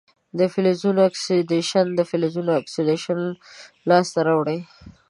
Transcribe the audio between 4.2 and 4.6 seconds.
راوړي.